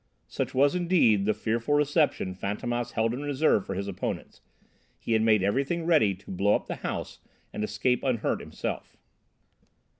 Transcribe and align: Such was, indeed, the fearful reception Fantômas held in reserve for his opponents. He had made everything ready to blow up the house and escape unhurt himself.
Such 0.27 0.55
was, 0.55 0.73
indeed, 0.73 1.25
the 1.25 1.33
fearful 1.35 1.75
reception 1.75 2.33
Fantômas 2.33 2.93
held 2.93 3.13
in 3.13 3.21
reserve 3.21 3.67
for 3.67 3.75
his 3.75 3.87
opponents. 3.87 4.41
He 4.97 5.11
had 5.13 5.21
made 5.21 5.43
everything 5.43 5.85
ready 5.85 6.15
to 6.15 6.31
blow 6.31 6.55
up 6.55 6.65
the 6.65 6.77
house 6.77 7.19
and 7.53 7.63
escape 7.63 8.01
unhurt 8.03 8.39
himself. 8.39 8.97